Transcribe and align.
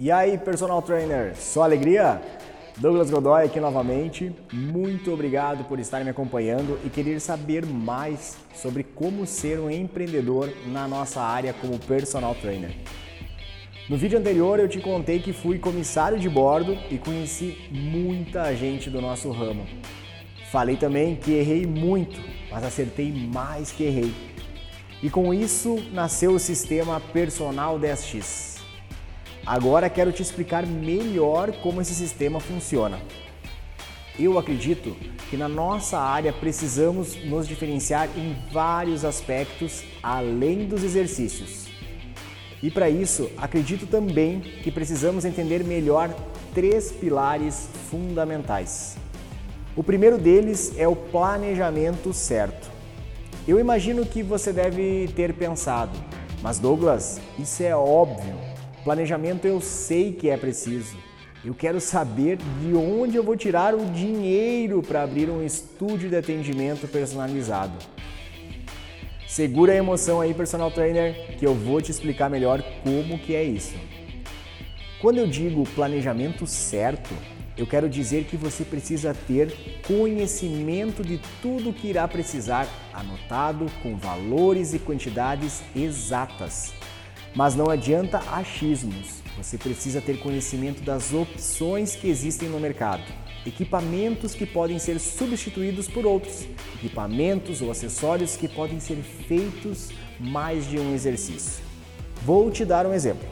E 0.00 0.12
aí, 0.12 0.38
personal 0.38 0.80
trainer, 0.80 1.34
só 1.34 1.64
alegria? 1.64 2.22
Douglas 2.76 3.10
Godoy 3.10 3.44
aqui 3.44 3.58
novamente. 3.58 4.32
Muito 4.52 5.12
obrigado 5.12 5.64
por 5.64 5.80
estar 5.80 6.04
me 6.04 6.10
acompanhando 6.10 6.78
e 6.84 6.88
querer 6.88 7.18
saber 7.18 7.66
mais 7.66 8.36
sobre 8.54 8.84
como 8.84 9.26
ser 9.26 9.58
um 9.58 9.68
empreendedor 9.68 10.52
na 10.66 10.86
nossa 10.86 11.20
área 11.20 11.52
como 11.52 11.80
personal 11.80 12.36
trainer. 12.36 12.70
No 13.90 13.96
vídeo 13.96 14.16
anterior 14.16 14.60
eu 14.60 14.68
te 14.68 14.78
contei 14.78 15.18
que 15.18 15.32
fui 15.32 15.58
comissário 15.58 16.16
de 16.16 16.28
bordo 16.28 16.78
e 16.88 16.96
conheci 16.96 17.68
muita 17.72 18.54
gente 18.54 18.88
do 18.88 19.00
nosso 19.00 19.32
ramo. 19.32 19.66
Falei 20.52 20.76
também 20.76 21.16
que 21.16 21.32
errei 21.32 21.66
muito, 21.66 22.20
mas 22.52 22.62
acertei 22.62 23.10
mais 23.10 23.72
que 23.72 23.82
errei. 23.82 24.14
E 25.02 25.10
com 25.10 25.34
isso 25.34 25.76
nasceu 25.92 26.34
o 26.34 26.38
sistema 26.38 27.00
Personal 27.00 27.80
10X. 27.80 28.57
Agora 29.48 29.88
quero 29.88 30.12
te 30.12 30.20
explicar 30.20 30.66
melhor 30.66 31.52
como 31.62 31.80
esse 31.80 31.94
sistema 31.94 32.38
funciona. 32.38 33.00
Eu 34.18 34.38
acredito 34.38 34.94
que 35.30 35.38
na 35.38 35.48
nossa 35.48 35.98
área 35.98 36.34
precisamos 36.34 37.16
nos 37.24 37.48
diferenciar 37.48 38.10
em 38.14 38.36
vários 38.52 39.06
aspectos 39.06 39.84
além 40.02 40.66
dos 40.66 40.84
exercícios. 40.84 41.66
E 42.62 42.70
para 42.70 42.90
isso, 42.90 43.30
acredito 43.38 43.86
também 43.86 44.40
que 44.40 44.70
precisamos 44.70 45.24
entender 45.24 45.64
melhor 45.64 46.14
três 46.54 46.92
pilares 46.92 47.70
fundamentais. 47.90 48.98
O 49.74 49.82
primeiro 49.82 50.18
deles 50.18 50.74
é 50.76 50.86
o 50.86 50.94
planejamento 50.94 52.12
certo. 52.12 52.70
Eu 53.46 53.58
imagino 53.58 54.04
que 54.04 54.22
você 54.22 54.52
deve 54.52 55.08
ter 55.16 55.32
pensado, 55.32 55.98
mas 56.42 56.58
Douglas, 56.58 57.18
isso 57.38 57.62
é 57.62 57.74
óbvio. 57.74 58.57
Planejamento 58.84 59.46
eu 59.46 59.60
sei 59.60 60.12
que 60.12 60.30
é 60.30 60.36
preciso. 60.36 60.96
Eu 61.44 61.54
quero 61.54 61.80
saber 61.80 62.38
de 62.60 62.74
onde 62.74 63.16
eu 63.16 63.22
vou 63.22 63.36
tirar 63.36 63.74
o 63.74 63.84
dinheiro 63.86 64.82
para 64.82 65.02
abrir 65.02 65.30
um 65.30 65.44
estúdio 65.44 66.08
de 66.08 66.16
atendimento 66.16 66.88
personalizado. 66.88 67.78
Segura 69.26 69.72
a 69.72 69.76
emoção 69.76 70.20
aí, 70.20 70.32
personal 70.32 70.70
trainer, 70.70 71.36
que 71.38 71.46
eu 71.46 71.54
vou 71.54 71.80
te 71.80 71.90
explicar 71.90 72.28
melhor 72.28 72.62
como 72.82 73.18
que 73.18 73.34
é 73.34 73.44
isso. 73.44 73.74
Quando 75.00 75.18
eu 75.18 75.26
digo 75.28 75.68
planejamento 75.74 76.46
certo, 76.46 77.14
eu 77.56 77.66
quero 77.66 77.88
dizer 77.88 78.24
que 78.24 78.36
você 78.36 78.64
precisa 78.64 79.14
ter 79.14 79.80
conhecimento 79.86 81.02
de 81.02 81.20
tudo 81.42 81.72
que 81.72 81.88
irá 81.88 82.06
precisar, 82.08 82.68
anotado 82.92 83.66
com 83.82 83.96
valores 83.96 84.74
e 84.74 84.78
quantidades 84.78 85.62
exatas. 85.74 86.72
Mas 87.38 87.54
não 87.54 87.70
adianta 87.70 88.18
achismos. 88.32 89.22
Você 89.36 89.56
precisa 89.56 90.00
ter 90.00 90.18
conhecimento 90.18 90.82
das 90.82 91.14
opções 91.14 91.94
que 91.94 92.08
existem 92.08 92.48
no 92.48 92.58
mercado. 92.58 93.04
Equipamentos 93.46 94.34
que 94.34 94.44
podem 94.44 94.76
ser 94.80 94.98
substituídos 94.98 95.86
por 95.86 96.04
outros, 96.04 96.48
equipamentos 96.74 97.62
ou 97.62 97.70
acessórios 97.70 98.34
que 98.34 98.48
podem 98.48 98.80
ser 98.80 98.96
feitos 98.96 99.90
mais 100.18 100.68
de 100.68 100.80
um 100.80 100.92
exercício. 100.92 101.62
Vou 102.26 102.50
te 102.50 102.64
dar 102.64 102.84
um 102.84 102.92
exemplo. 102.92 103.28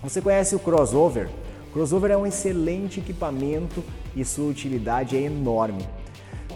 Você 0.00 0.20
conhece 0.20 0.54
o 0.54 0.60
crossover? 0.60 1.28
O 1.70 1.72
crossover 1.72 2.12
é 2.12 2.16
um 2.16 2.24
excelente 2.24 3.00
equipamento 3.00 3.82
e 4.14 4.24
sua 4.24 4.48
utilidade 4.48 5.16
é 5.16 5.22
enorme. 5.22 5.84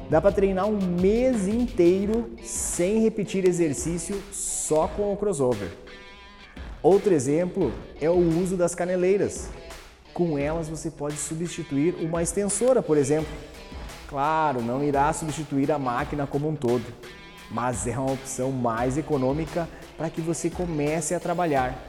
Dá 0.08 0.20
para 0.20 0.30
treinar 0.30 0.66
um 0.66 0.78
mês 0.78 1.48
inteiro 1.48 2.30
sem 2.40 3.00
repetir 3.00 3.44
exercício 3.48 4.22
só 4.30 4.86
com 4.86 5.12
o 5.12 5.16
crossover. 5.16 5.87
Outro 6.82 7.12
exemplo 7.12 7.72
é 8.00 8.08
o 8.08 8.16
uso 8.16 8.56
das 8.56 8.74
caneleiras. 8.74 9.48
Com 10.14 10.38
elas 10.38 10.68
você 10.68 10.90
pode 10.90 11.16
substituir 11.16 11.96
uma 12.00 12.22
extensora, 12.22 12.80
por 12.80 12.96
exemplo. 12.96 13.32
Claro, 14.08 14.62
não 14.62 14.82
irá 14.82 15.12
substituir 15.12 15.72
a 15.72 15.78
máquina 15.78 16.26
como 16.26 16.48
um 16.48 16.54
todo, 16.54 16.84
mas 17.50 17.86
é 17.86 17.98
uma 17.98 18.12
opção 18.12 18.52
mais 18.52 18.96
econômica 18.96 19.68
para 19.96 20.08
que 20.08 20.20
você 20.20 20.48
comece 20.48 21.14
a 21.14 21.20
trabalhar. 21.20 21.88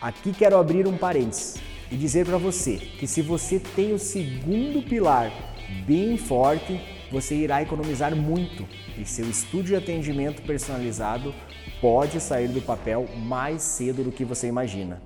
Aqui 0.00 0.32
quero 0.32 0.56
abrir 0.56 0.86
um 0.86 0.96
parênteses 0.96 1.56
e 1.90 1.96
dizer 1.96 2.24
para 2.24 2.38
você 2.38 2.76
que 2.76 3.06
se 3.06 3.20
você 3.20 3.58
tem 3.58 3.92
o 3.92 3.98
segundo 3.98 4.80
pilar 4.80 5.32
bem 5.86 6.16
forte, 6.16 6.80
você 7.10 7.34
irá 7.34 7.62
economizar 7.62 8.14
muito 8.14 8.66
e 8.98 9.04
seu 9.04 9.28
estúdio 9.28 9.68
de 9.68 9.76
atendimento 9.76 10.42
personalizado 10.42 11.34
pode 11.80 12.20
sair 12.20 12.48
do 12.48 12.60
papel 12.60 13.06
mais 13.16 13.62
cedo 13.62 14.02
do 14.02 14.12
que 14.12 14.24
você 14.24 14.46
imagina. 14.46 15.00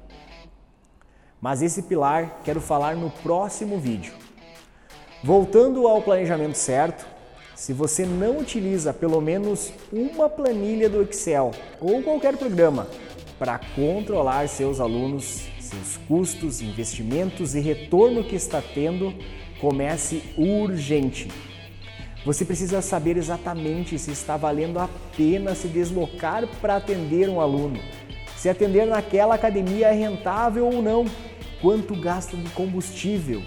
Mas 1.41 1.63
esse 1.63 1.83
pilar 1.83 2.41
quero 2.45 2.61
falar 2.61 2.97
no 2.97 3.11
próximo 3.11 3.79
vídeo. 3.79 4.15
Voltando 5.23 5.87
ao 5.87 6.03
planejamento 6.03 6.57
certo, 6.57 7.07
se 7.55 7.73
você 7.73 8.05
não 8.05 8.39
utiliza 8.39 8.93
pelo 8.93 9.21
menos 9.21 9.73
uma 9.93 10.29
planilha 10.29 10.89
do 10.89 11.03
Excel 11.03 11.53
ou 11.81 12.03
qualquer 12.03 12.37
programa 12.37 12.89
para 13.39 13.61
controlar 13.77 14.49
seus 14.49 14.81
alunos, 14.81 15.47
seus 15.61 15.97
custos, 16.09 16.61
investimentos 16.61 17.55
e 17.55 17.61
retorno 17.61 18.25
que 18.25 18.35
está 18.35 18.61
tendo, 18.61 19.15
comece 19.61 20.23
urgente 20.37 21.29
você 22.25 22.45
precisa 22.45 22.81
saber 22.81 23.17
exatamente 23.17 23.99
se 23.99 24.13
está 24.13 24.37
valendo 24.37 24.79
a 24.79 24.89
pena 25.17 25.55
se 25.55 25.67
deslocar 25.69 26.47
para 26.61 26.77
atender 26.77 27.29
um 27.29 27.41
aluno, 27.41 27.81
se 28.37 28.49
atender 28.49 28.87
naquela 28.87 29.35
academia 29.35 29.89
é 29.89 29.93
rentável 29.93 30.67
ou 30.67 30.81
não, 30.81 31.05
quanto 31.61 31.95
gasta 31.95 32.37
de 32.37 32.49
combustível. 32.51 33.43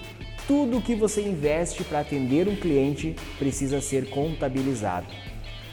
Tudo 0.47 0.81
que 0.81 0.93
você 0.93 1.21
investe 1.21 1.83
para 1.83 2.01
atender 2.01 2.47
um 2.47 2.55
cliente 2.55 3.15
precisa 3.39 3.81
ser 3.81 4.09
contabilizado. 4.09 5.07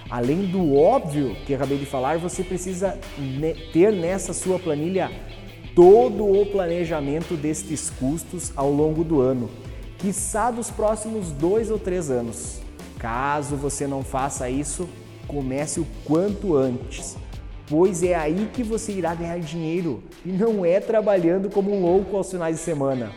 Além 0.09 0.47
do 0.47 0.77
óbvio 0.77 1.37
que 1.47 1.55
acabei 1.55 1.79
de 1.79 1.87
falar, 1.87 2.19
você 2.19 2.43
precisa 2.43 2.99
ter 3.73 3.93
nessa 3.93 4.33
sua 4.33 4.59
planilha 4.59 5.11
todo 5.75 6.25
o 6.25 6.47
planejamento 6.47 7.35
destes 7.35 7.91
custos 7.91 8.53
ao 8.55 8.71
longo 8.71 9.03
do 9.03 9.21
ano, 9.21 9.51
quiçá 9.99 10.51
dos 10.51 10.71
próximos 10.71 11.31
dois 11.33 11.71
ou 11.71 11.79
três 11.79 12.11
anos. 12.11 12.61
Caso 13.03 13.57
você 13.57 13.85
não 13.85 14.05
faça 14.05 14.49
isso, 14.49 14.89
comece 15.27 15.81
o 15.81 15.87
quanto 16.05 16.57
antes, 16.57 17.17
pois 17.67 18.01
é 18.05 18.15
aí 18.15 18.49
que 18.53 18.63
você 18.63 18.93
irá 18.93 19.13
ganhar 19.13 19.41
dinheiro 19.41 20.05
e 20.25 20.29
não 20.31 20.65
é 20.65 20.79
trabalhando 20.79 21.51
como 21.51 21.75
um 21.75 21.83
louco 21.83 22.17
aos 22.17 22.31
finais 22.31 22.59
de 22.59 22.62
semana. 22.62 23.11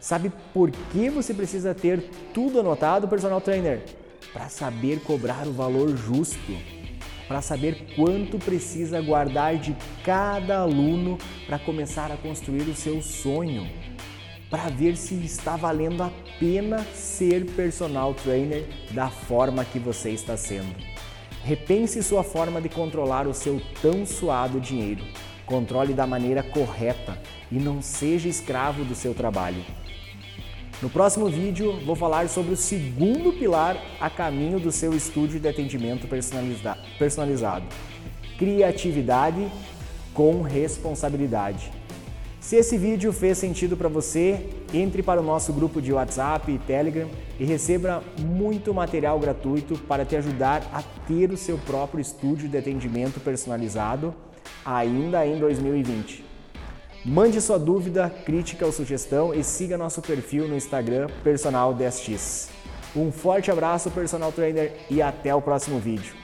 Sabe 0.00 0.30
por 0.54 0.70
que 0.70 1.10
você 1.10 1.34
precisa 1.34 1.74
ter 1.74 2.08
tudo 2.32 2.60
anotado, 2.60 3.08
personal 3.08 3.40
trainer? 3.40 3.82
Para 4.32 4.48
saber 4.48 5.00
cobrar 5.00 5.44
o 5.44 5.52
valor 5.52 5.96
justo, 5.96 6.56
para 7.26 7.42
saber 7.42 7.92
quanto 7.96 8.38
precisa 8.38 9.00
guardar 9.00 9.56
de 9.56 9.76
cada 10.04 10.58
aluno 10.58 11.18
para 11.46 11.58
começar 11.58 12.12
a 12.12 12.16
construir 12.16 12.62
o 12.62 12.76
seu 12.76 13.02
sonho 13.02 13.68
para 14.50 14.68
ver 14.68 14.96
se 14.96 15.14
está 15.14 15.56
valendo 15.56 16.02
a 16.02 16.10
pena 16.40 16.84
ser 16.92 17.46
personal 17.52 18.12
trainer 18.12 18.68
da 18.90 19.08
forma 19.08 19.64
que 19.64 19.78
você 19.78 20.10
está 20.10 20.36
sendo. 20.36 20.74
Repense 21.44 22.02
sua 22.02 22.24
forma 22.24 22.60
de 22.60 22.68
controlar 22.68 23.28
o 23.28 23.32
seu 23.32 23.62
tão 23.80 24.04
suado 24.04 24.60
dinheiro. 24.60 25.04
Controle 25.46 25.94
da 25.94 26.06
maneira 26.06 26.42
correta 26.42 27.16
e 27.50 27.56
não 27.58 27.80
seja 27.80 28.28
escravo 28.28 28.84
do 28.84 28.94
seu 28.94 29.14
trabalho. 29.14 29.64
No 30.82 30.88
próximo 30.88 31.28
vídeo, 31.28 31.78
vou 31.84 31.94
falar 31.94 32.28
sobre 32.28 32.52
o 32.52 32.56
segundo 32.56 33.32
pilar 33.32 33.76
a 34.00 34.08
caminho 34.08 34.58
do 34.58 34.72
seu 34.72 34.94
estúdio 34.94 35.38
de 35.38 35.46
atendimento 35.46 36.08
personalizado: 36.98 37.66
criatividade 38.38 39.46
com 40.14 40.42
responsabilidade. 40.42 41.79
Se 42.40 42.56
esse 42.56 42.78
vídeo 42.78 43.12
fez 43.12 43.36
sentido 43.36 43.76
para 43.76 43.88
você, 43.88 44.48
entre 44.72 45.02
para 45.02 45.20
o 45.20 45.24
nosso 45.24 45.52
grupo 45.52 45.80
de 45.80 45.92
WhatsApp 45.92 46.50
e 46.50 46.58
Telegram 46.58 47.06
e 47.38 47.44
receba 47.44 48.02
muito 48.18 48.72
material 48.72 49.20
gratuito 49.20 49.78
para 49.80 50.06
te 50.06 50.16
ajudar 50.16 50.62
a 50.72 50.82
ter 51.06 51.30
o 51.30 51.36
seu 51.36 51.58
próprio 51.58 52.00
estúdio 52.00 52.48
de 52.48 52.56
atendimento 52.56 53.20
personalizado 53.20 54.14
ainda 54.64 55.26
em 55.26 55.38
2020. 55.38 56.24
Mande 57.04 57.40
sua 57.42 57.58
dúvida, 57.58 58.10
crítica 58.24 58.64
ou 58.64 58.72
sugestão 58.72 59.34
e 59.34 59.44
siga 59.44 59.76
nosso 59.76 60.00
perfil 60.00 60.48
no 60.48 60.56
Instagram 60.56 61.08
Personal10x. 61.22 62.48
Um 62.96 63.12
forte 63.12 63.50
abraço, 63.50 63.90
personal 63.90 64.32
trainer, 64.32 64.72
e 64.90 65.00
até 65.00 65.34
o 65.34 65.42
próximo 65.42 65.78
vídeo. 65.78 66.14